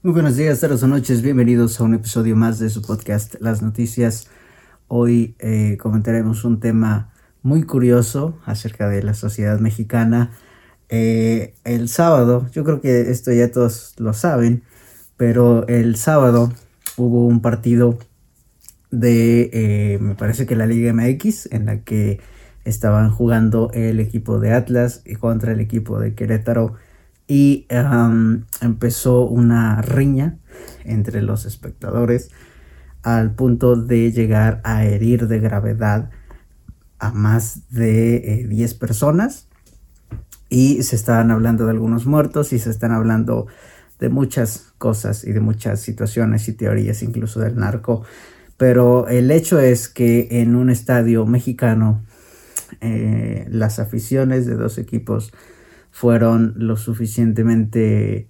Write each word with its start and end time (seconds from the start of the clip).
Muy 0.00 0.12
buenos 0.12 0.36
días, 0.36 0.60
tardes 0.60 0.84
o 0.84 0.86
noches, 0.86 1.22
bienvenidos 1.22 1.80
a 1.80 1.82
un 1.82 1.92
episodio 1.92 2.36
más 2.36 2.60
de 2.60 2.70
su 2.70 2.82
podcast 2.82 3.34
Las 3.40 3.62
Noticias. 3.62 4.28
Hoy 4.86 5.34
eh, 5.40 5.76
comentaremos 5.76 6.44
un 6.44 6.60
tema 6.60 7.12
muy 7.42 7.64
curioso 7.64 8.38
acerca 8.44 8.88
de 8.88 9.02
la 9.02 9.14
sociedad 9.14 9.58
mexicana. 9.58 10.30
Eh, 10.88 11.54
el 11.64 11.88
sábado, 11.88 12.46
yo 12.52 12.62
creo 12.62 12.80
que 12.80 13.10
esto 13.10 13.32
ya 13.32 13.50
todos 13.50 13.96
lo 13.98 14.12
saben, 14.12 14.62
pero 15.16 15.66
el 15.66 15.96
sábado 15.96 16.52
hubo 16.96 17.26
un 17.26 17.42
partido 17.42 17.98
de, 18.92 19.50
eh, 19.52 19.98
me 20.00 20.14
parece 20.14 20.46
que 20.46 20.54
la 20.54 20.66
Liga 20.66 20.92
MX, 20.92 21.46
en 21.50 21.66
la 21.66 21.80
que 21.80 22.20
estaban 22.64 23.10
jugando 23.10 23.72
el 23.74 23.98
equipo 23.98 24.38
de 24.38 24.52
Atlas 24.52 25.02
contra 25.18 25.50
el 25.50 25.58
equipo 25.58 25.98
de 25.98 26.14
Querétaro 26.14 26.76
y 27.28 27.66
empezó 28.62 29.26
una 29.26 29.82
riña 29.82 30.38
entre 30.84 31.20
los 31.20 31.44
espectadores 31.44 32.30
al 33.02 33.34
punto 33.34 33.76
de 33.76 34.10
llegar 34.10 34.60
a 34.64 34.84
herir 34.84 35.28
de 35.28 35.38
gravedad 35.38 36.10
a 36.98 37.12
más 37.12 37.70
de 37.70 38.46
10 38.48 38.72
eh, 38.72 38.76
personas. 38.76 39.46
Y 40.48 40.82
se 40.82 40.96
estaban 40.96 41.30
hablando 41.30 41.66
de 41.66 41.72
algunos 41.72 42.06
muertos 42.06 42.54
y 42.54 42.58
se 42.58 42.70
están 42.70 42.92
hablando 42.92 43.46
de 44.00 44.08
muchas 44.08 44.72
cosas 44.78 45.24
y 45.24 45.32
de 45.32 45.40
muchas 45.40 45.80
situaciones 45.80 46.48
y 46.48 46.54
teorías 46.54 47.02
incluso 47.02 47.40
del 47.40 47.56
narco. 47.56 48.04
Pero 48.56 49.06
el 49.08 49.30
hecho 49.30 49.60
es 49.60 49.88
que 49.88 50.28
en 50.30 50.56
un 50.56 50.70
estadio 50.70 51.26
mexicano 51.26 52.02
eh, 52.80 53.46
las 53.50 53.78
aficiones 53.78 54.46
de 54.46 54.54
dos 54.54 54.78
equipos 54.78 55.32
fueron 55.90 56.54
lo 56.56 56.76
suficientemente 56.76 58.28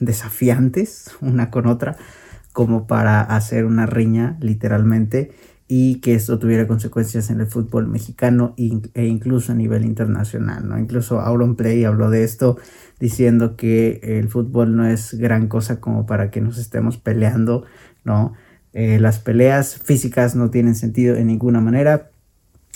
desafiantes 0.00 1.10
una 1.20 1.50
con 1.50 1.66
otra 1.66 1.96
como 2.52 2.86
para 2.86 3.22
hacer 3.22 3.64
una 3.64 3.86
riña 3.86 4.36
literalmente 4.40 5.32
y 5.74 6.00
que 6.00 6.14
esto 6.14 6.38
tuviera 6.38 6.66
consecuencias 6.66 7.30
en 7.30 7.40
el 7.40 7.46
fútbol 7.46 7.88
mexicano 7.88 8.54
e 8.58 9.06
incluso 9.06 9.52
a 9.52 9.54
nivel 9.54 9.86
internacional, 9.86 10.68
¿no? 10.68 10.78
Incluso 10.78 11.20
Auronplay 11.20 11.84
habló 11.84 12.10
de 12.10 12.24
esto 12.24 12.58
diciendo 13.00 13.56
que 13.56 14.00
el 14.02 14.28
fútbol 14.28 14.76
no 14.76 14.86
es 14.86 15.14
gran 15.14 15.48
cosa 15.48 15.80
como 15.80 16.04
para 16.04 16.30
que 16.30 16.42
nos 16.42 16.58
estemos 16.58 16.98
peleando, 16.98 17.64
¿no? 18.04 18.34
Eh, 18.74 18.98
las 19.00 19.18
peleas 19.18 19.76
físicas 19.76 20.36
no 20.36 20.50
tienen 20.50 20.74
sentido 20.74 21.16
en 21.16 21.28
ninguna 21.28 21.62
manera, 21.62 22.11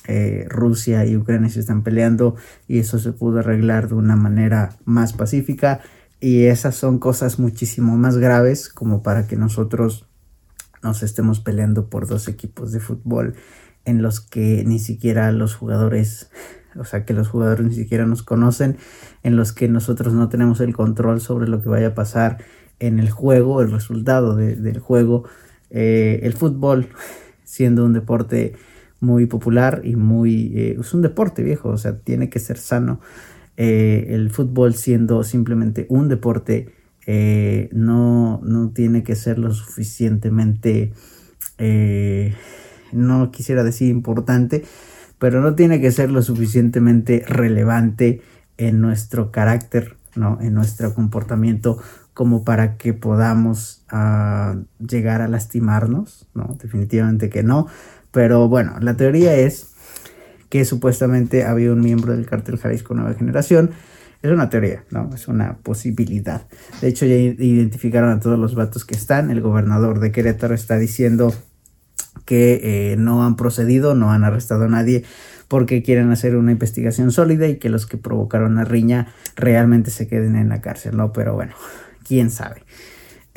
eh, 0.07 0.47
Rusia 0.49 1.05
y 1.07 1.17
Ucrania 1.17 1.51
se 1.51 1.61
están 1.61 1.83
peleando 1.83 2.37
y 2.69 2.79
eso 2.79 2.99
se 2.99 3.13
pudo 3.13 3.41
arreglar 3.41 3.89
de 3.89 3.95
una 3.95 4.17
manera 4.17 4.77
más 4.85 5.13
pacífica 5.13 5.81
y 6.21 6.45
esas 6.45 6.75
son 6.75 6.99
cosas 6.99 7.39
muchísimo 7.39 7.97
más 7.97 8.17
graves 8.17 8.69
como 8.69 9.03
para 9.03 9.27
que 9.27 9.37
nosotros 9.37 10.07
nos 10.83 11.03
estemos 11.03 11.41
peleando 11.41 11.89
por 11.89 12.07
dos 12.07 12.29
equipos 12.29 12.73
de 12.73 12.81
fútbol 12.81 13.35
en 13.85 14.03
los 14.03 14.21
que 14.21 14.65
ni 14.67 14.79
siquiera 14.79 15.31
los 15.33 15.55
jugadores, 15.55 16.31
o 16.77 16.85
sea, 16.85 17.05
que 17.05 17.15
los 17.15 17.29
jugadores 17.29 17.67
ni 17.67 17.75
siquiera 17.75 18.07
nos 18.07 18.23
conocen, 18.23 18.77
en 19.23 19.37
los 19.37 19.53
que 19.53 19.69
nosotros 19.69 20.13
no 20.13 20.29
tenemos 20.29 20.61
el 20.61 20.75
control 20.75 21.21
sobre 21.21 21.49
lo 21.49 21.63
que 21.63 21.69
vaya 21.69 21.89
a 21.89 21.95
pasar 21.95 22.39
en 22.79 22.99
el 22.99 23.11
juego, 23.11 23.63
el 23.63 23.71
resultado 23.71 24.37
del 24.37 24.79
juego. 24.81 25.25
Eh, 25.71 26.21
el 26.23 26.33
fútbol, 26.33 26.89
siendo 27.45 27.85
un 27.85 27.93
deporte 27.93 28.55
muy 29.01 29.27
popular 29.27 29.83
y 29.85 29.97
muy... 29.97 30.53
Eh, 30.55 30.77
es 30.81 30.95
un 30.95 31.03
deporte 31.03 31.43
viejo, 31.43 31.71
o 31.71 31.79
sea, 31.79 31.99
tiene 31.99 32.29
que 32.31 32.39
ser 32.39 32.59
sano. 32.59 33.01
Eh, 33.57 34.09
el 34.11 34.31
fútbol 34.31 34.75
siendo 34.75 35.23
simplemente 35.25 35.87
un 35.89 36.09
deporte 36.09 36.75
eh, 37.07 37.69
no, 37.73 38.41
no, 38.43 38.71
tiene 38.71 39.03
que 39.03 39.15
ser 39.15 39.39
lo 39.39 39.53
suficientemente, 39.53 40.93
no 42.93 43.31
quisiera 43.31 43.65
decir 43.65 43.89
importante, 43.89 44.65
pero 45.19 45.41
no 45.41 45.55
tiene 45.55 45.81
que 45.81 45.91
ser 45.91 46.11
lo 46.11 46.21
suficientemente 46.23 47.25
relevante 47.27 48.21
en 48.59 48.81
nuestro 48.81 49.31
carácter, 49.31 49.97
¿no? 50.15 50.39
en 50.41 50.55
nuestro 50.55 50.95
comportamiento 50.95 51.79
como 52.17 52.45
para 52.45 52.79
que 52.79 52.95
podamos 52.95 53.85
ah, 53.91 54.57
llegar 54.79 55.21
a 55.21 55.29
lastimarnos, 55.29 56.27
no, 56.33 56.57
definitivamente 56.63 57.29
que 57.29 57.43
no. 57.43 57.67
Pero 58.11 58.49
bueno, 58.49 58.77
la 58.81 58.97
teoría 58.97 59.35
es 59.35 59.75
que 60.49 60.65
supuestamente 60.65 61.45
había 61.45 61.73
un 61.73 61.81
miembro 61.81 62.15
del 62.15 62.27
cártel 62.27 62.59
Jalisco 62.59 62.95
Nueva 62.95 63.15
Generación. 63.15 63.71
Es 64.23 64.31
una 64.31 64.49
teoría, 64.49 64.85
¿no? 64.91 65.11
Es 65.15 65.29
una 65.29 65.59
posibilidad. 65.59 66.47
De 66.81 66.89
hecho, 66.89 67.07
ya 67.07 67.17
identificaron 67.17 68.11
a 68.11 68.21
todos 68.21 68.39
los 68.39 68.55
vatos 68.55 68.85
que 68.85 68.95
están. 68.95 69.31
El 69.31 69.41
gobernador 69.41 70.01
de 70.01 70.13
Querétaro 70.13 70.55
está 70.55 70.79
diciendo 70.79 71.33
que 72.25 72.93
eh, 72.93 72.97
no 72.97 73.25
han 73.25 73.37
procedido, 73.37 73.95
no 73.95 74.11
han 74.11 74.25
arrestado 74.25 74.65
a 74.65 74.69
nadie 74.69 75.05
porque 75.49 75.83
quieren 75.83 76.11
hacer 76.11 76.37
una 76.37 76.53
investigación 76.53 77.13
sólida 77.13 77.47
y 77.47 77.59
que 77.59 77.69
los 77.69 77.87
que 77.87 77.99
provocaron 77.99 78.57
la 78.57 78.65
riña 78.65 79.15
realmente 79.37 79.91
se 79.91 80.09
queden 80.09 80.37
en 80.37 80.49
la 80.49 80.61
cárcel, 80.61 80.97
¿no? 80.97 81.13
Pero 81.13 81.35
bueno, 81.35 81.55
quién 82.07 82.31
sabe. 82.31 82.63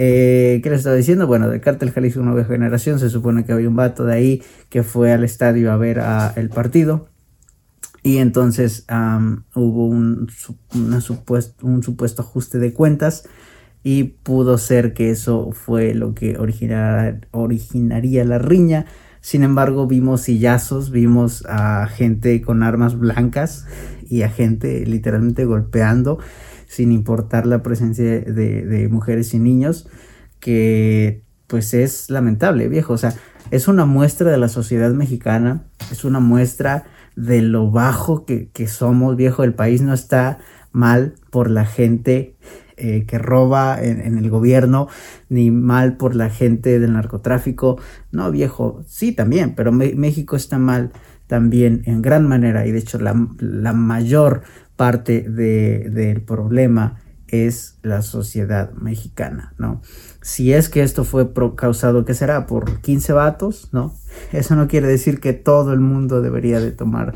Eh, 0.01 0.61
¿Qué 0.63 0.69
les 0.69 0.79
estaba 0.79 0.95
diciendo? 0.95 1.27
Bueno, 1.27 1.49
del 1.49 1.59
cártel 1.59 1.91
Jalisco 1.91 2.21
Nueva 2.21 2.45
Generación 2.45 2.99
se 2.99 3.09
supone 3.09 3.43
que 3.43 3.51
había 3.51 3.67
un 3.67 3.75
vato 3.75 4.05
de 4.05 4.13
ahí 4.13 4.43
que 4.69 4.81
fue 4.83 5.11
al 5.11 5.25
estadio 5.25 5.73
a 5.73 5.77
ver 5.77 6.01
el 6.37 6.49
partido. 6.49 7.09
Y 8.01 8.17
entonces 8.19 8.85
hubo 9.55 9.87
un, 9.87 10.29
supuesto, 11.01 11.67
un 11.67 11.83
supuesto 11.83 12.21
ajuste 12.21 12.59
de 12.59 12.71
cuentas 12.71 13.27
y 13.83 14.05
pudo 14.05 14.57
ser 14.57 14.93
que 14.93 15.11
eso 15.11 15.51
fue 15.51 15.93
lo 15.93 16.13
que 16.13 16.37
originaría 16.37 18.23
la 18.23 18.39
riña. 18.39 18.85
Sin 19.19 19.43
embargo, 19.43 19.85
vimos 19.85 20.21
sillazos, 20.21 20.91
vimos 20.91 21.45
a 21.45 21.87
gente 21.87 22.41
con 22.41 22.63
armas 22.63 22.97
blancas 22.97 23.67
y 24.09 24.21
a 24.21 24.29
gente 24.29 24.85
literalmente 24.85 25.43
golpeando 25.43 26.19
sin 26.69 26.91
importar 26.91 27.47
la 27.47 27.63
presencia 27.63 28.05
de, 28.05 28.87
mujeres 28.91 29.33
y 29.33 29.39
niños, 29.39 29.87
que 30.39 31.23
pues 31.47 31.73
es 31.73 32.11
lamentable, 32.11 32.69
viejo. 32.69 32.93
O 32.93 32.97
sea, 32.97 33.15
es 33.49 33.67
una 33.67 33.85
muestra 33.85 34.29
de 34.29 34.37
la 34.37 34.49
sociedad 34.49 34.91
mexicana, 34.91 35.63
es 35.91 36.05
una 36.05 36.19
muestra 36.19 36.85
de 37.15 37.41
lo 37.41 37.71
bajo 37.71 38.23
que, 38.23 38.67
somos, 38.67 39.15
viejo. 39.15 39.43
El 39.43 39.55
país 39.55 39.81
no 39.81 39.95
está 39.95 40.37
mal 40.71 41.15
por 41.31 41.49
la 41.49 41.65
gente 41.65 42.35
eh, 42.77 43.03
que 43.07 43.17
roba 43.17 43.81
en, 43.81 44.19
el 44.19 44.29
gobierno, 44.29 44.89
ni 45.27 45.49
mal 45.49 45.97
por 45.97 46.15
la 46.15 46.29
gente 46.29 46.77
del 46.77 46.93
narcotráfico. 46.93 47.79
No, 48.11 48.29
viejo, 48.29 48.83
sí 48.85 49.11
también, 49.11 49.55
pero 49.55 49.71
México 49.71 50.35
está 50.35 50.59
mal 50.59 50.91
también 51.25 51.81
en 51.85 52.03
gran 52.03 52.27
manera 52.27 52.67
y 52.67 52.71
de 52.71 52.79
hecho 52.79 52.99
la, 52.99 53.15
la 53.39 53.73
mayor 53.73 54.41
parte 54.79 55.23
del 55.23 56.21
problema 56.21 57.01
es 57.27 57.77
la 57.83 58.01
sociedad 58.01 58.71
mexicana, 58.71 59.53
¿no? 59.57 59.81
Si 60.21 60.53
es 60.53 60.69
que 60.69 60.83
esto 60.83 61.03
fue 61.03 61.33
causado, 61.57 62.05
¿qué 62.05 62.13
será? 62.13 62.47
Por 62.47 62.79
15 62.79 63.11
vatos, 63.11 63.67
¿no? 63.73 63.93
Eso 64.31 64.55
no 64.55 64.69
quiere 64.69 64.87
decir 64.87 65.19
que 65.19 65.33
todo 65.33 65.73
el 65.73 65.81
mundo 65.81 66.21
debería 66.21 66.61
de 66.61 66.71
tomar 66.71 67.13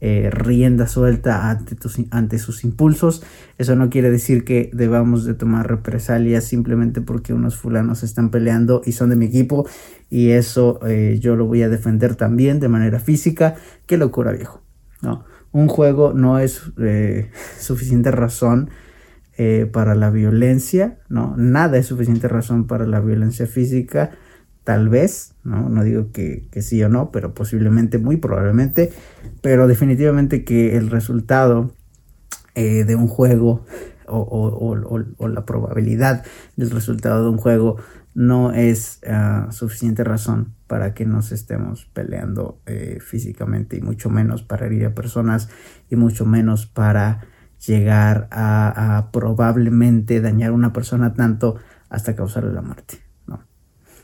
eh, 0.00 0.30
rienda 0.32 0.88
suelta 0.88 1.48
ante, 1.48 1.76
ante 2.10 2.40
sus 2.40 2.64
impulsos. 2.64 3.22
Eso 3.56 3.76
no 3.76 3.88
quiere 3.88 4.10
decir 4.10 4.44
que 4.44 4.68
debamos 4.72 5.24
de 5.24 5.34
tomar 5.34 5.68
represalias 5.68 6.42
simplemente 6.42 7.02
porque 7.02 7.32
unos 7.32 7.54
fulanos 7.54 8.02
están 8.02 8.30
peleando 8.32 8.82
y 8.84 8.92
son 8.92 9.10
de 9.10 9.16
mi 9.16 9.26
equipo 9.26 9.64
y 10.10 10.30
eso 10.30 10.80
eh, 10.84 11.18
yo 11.20 11.36
lo 11.36 11.46
voy 11.46 11.62
a 11.62 11.68
defender 11.68 12.16
también 12.16 12.58
de 12.58 12.66
manera 12.68 12.98
física. 12.98 13.54
Qué 13.86 13.96
locura, 13.96 14.32
viejo, 14.32 14.60
¿no? 15.02 15.24
Un 15.56 15.68
juego 15.68 16.12
no 16.12 16.38
es 16.38 16.62
eh, 16.78 17.30
suficiente 17.58 18.10
razón 18.10 18.68
eh, 19.38 19.68
para 19.70 19.94
la 19.94 20.10
violencia, 20.10 20.98
¿no? 21.08 21.34
Nada 21.36 21.78
es 21.78 21.86
suficiente 21.86 22.28
razón 22.28 22.66
para 22.66 22.86
la 22.86 23.00
violencia 23.00 23.46
física, 23.46 24.10
tal 24.64 24.90
vez, 24.90 25.34
¿no? 25.44 25.70
No 25.70 25.82
digo 25.82 26.12
que, 26.12 26.46
sí 26.60 26.82
o 26.82 26.90
no, 26.90 27.10
pero 27.10 27.32
posiblemente, 27.32 27.96
muy 27.98 28.18
probablemente, 28.18 28.92
pero 29.40 29.66
definitivamente 29.66 30.44
que 30.44 30.76
el 30.76 30.90
resultado 30.90 31.72
eh, 32.54 32.84
de 32.84 32.94
un 32.94 33.08
juego 33.08 33.64
o, 34.06 34.76
la 35.28 35.46
probabilidad 35.46 36.24
del 36.56 36.70
resultado 36.70 37.24
de 37.24 37.30
un 37.30 37.38
juego 37.38 37.76
no 38.16 38.50
es 38.52 39.00
ah, 39.06 39.48
suficiente 39.50 40.02
razón 40.02 40.54
para 40.66 40.94
que 40.94 41.04
nos 41.04 41.32
estemos 41.32 41.84
peleando 41.92 42.62
eh, 42.64 42.96
físicamente 42.98 43.76
y 43.76 43.82
mucho 43.82 44.08
menos 44.08 44.42
para 44.42 44.64
herir 44.64 44.86
a 44.86 44.94
personas 44.94 45.50
y 45.90 45.96
mucho 45.96 46.24
menos 46.24 46.64
para 46.64 47.20
llegar 47.66 48.26
a, 48.30 49.10
probablemente 49.12 50.22
dañar 50.22 50.50
a 50.50 50.54
una 50.54 50.72
persona 50.72 51.12
tanto 51.12 51.56
hasta 51.90 52.16
causarle 52.16 52.54
la 52.54 52.62
muerte. 52.62 53.00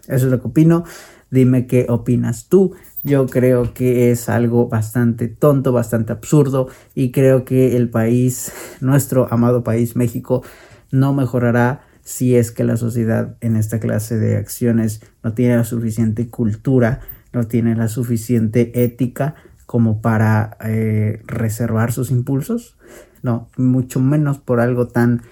Eso 0.08 0.26
es 0.26 0.32
lo 0.32 0.40
que 0.40 0.48
opino. 0.48 0.84
Dime 1.30 1.66
qué 1.66 1.86
opinas 1.88 2.48
tú. 2.48 2.74
Yo 3.02 3.26
creo 3.26 3.72
que 3.72 4.10
es 4.10 4.28
algo 4.28 4.68
bastante 4.68 5.28
tonto, 5.28 5.72
bastante 5.72 6.12
absurdo 6.12 6.68
y 6.94 7.12
creo 7.12 7.46
que 7.46 7.76
el 7.76 7.88
país, 7.88 8.52
nuestro 8.82 9.32
amado 9.32 9.64
país 9.64 9.96
México, 9.96 10.42
no 10.90 11.14
mejorará 11.14 11.80
si 12.02 12.36
es 12.36 12.50
que 12.50 12.64
la 12.64 12.76
sociedad 12.76 13.36
en 13.40 13.56
esta 13.56 13.78
clase 13.80 14.18
de 14.18 14.36
acciones 14.36 15.02
no 15.22 15.34
tiene 15.34 15.56
la 15.56 15.64
suficiente 15.64 16.28
cultura, 16.28 17.00
no 17.32 17.46
tiene 17.46 17.74
la 17.76 17.88
suficiente 17.88 18.84
ética 18.84 19.34
como 19.66 20.02
para 20.02 20.58
eh, 20.64 21.22
reservar 21.26 21.92
sus 21.92 22.10
impulsos, 22.10 22.76
no, 23.22 23.48
mucho 23.56 24.00
menos 24.00 24.38
por 24.38 24.60
algo 24.60 24.88
tan 24.88 25.22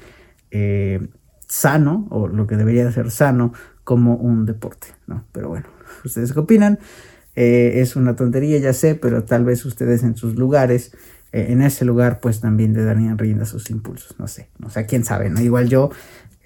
eh, 0.50 1.08
sano, 1.46 2.06
o 2.10 2.28
lo 2.28 2.46
que 2.46 2.56
debería 2.56 2.90
ser 2.92 3.10
sano, 3.10 3.52
como 3.84 4.14
un 4.14 4.46
deporte, 4.46 4.86
¿no? 5.06 5.24
Pero 5.32 5.48
bueno, 5.48 5.66
¿ustedes 6.04 6.32
qué 6.32 6.38
opinan? 6.38 6.78
Eh, 7.34 7.80
es 7.80 7.96
una 7.96 8.14
tontería, 8.14 8.58
ya 8.58 8.72
sé, 8.72 8.94
pero 8.94 9.24
tal 9.24 9.44
vez 9.44 9.64
ustedes 9.64 10.04
en 10.04 10.16
sus 10.16 10.36
lugares, 10.36 10.96
en 11.32 11.62
ese 11.62 11.84
lugar, 11.84 12.18
pues 12.20 12.40
también 12.40 12.72
le 12.72 12.82
darían 12.82 13.18
rienda 13.18 13.44
a 13.44 13.46
sus 13.46 13.70
impulsos, 13.70 14.18
no 14.18 14.26
sé, 14.26 14.48
o 14.64 14.70
sea, 14.70 14.86
quién 14.86 15.04
sabe, 15.04 15.30
¿no? 15.30 15.40
Igual 15.40 15.68
yo 15.68 15.90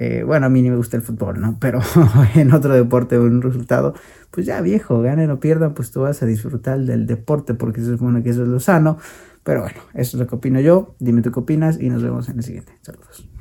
eh, 0.06 0.22
bueno, 0.22 0.44
a 0.44 0.48
mí 0.50 0.60
ni 0.60 0.68
me 0.68 0.76
gusta 0.76 0.98
el 0.98 1.02
fútbol, 1.02 1.40
¿no? 1.40 1.56
Pero 1.58 1.80
en 2.34 2.52
otro 2.52 2.74
deporte 2.74 3.18
un 3.18 3.40
resultado, 3.40 3.94
pues 4.30 4.44
ya 4.44 4.60
viejo, 4.60 5.00
ganen 5.00 5.30
o 5.30 5.40
pierdan, 5.40 5.72
pues 5.72 5.92
tú 5.92 6.02
vas 6.02 6.22
a 6.22 6.26
disfrutar 6.26 6.78
del 6.80 7.06
deporte 7.06 7.54
porque 7.54 7.80
se 7.80 7.92
supone 7.92 8.22
que 8.22 8.28
eso 8.30 8.42
es 8.42 8.48
lo 8.48 8.60
sano. 8.60 8.98
Pero 9.44 9.62
bueno, 9.62 9.80
eso 9.94 10.16
es 10.16 10.20
lo 10.20 10.26
que 10.26 10.34
opino 10.34 10.60
yo. 10.60 10.94
Dime 10.98 11.22
tú 11.22 11.32
qué 11.32 11.40
opinas 11.40 11.80
y 11.80 11.88
nos 11.88 12.02
vemos 12.02 12.28
en 12.28 12.36
el 12.36 12.44
siguiente. 12.44 12.72
Saludos. 12.82 13.33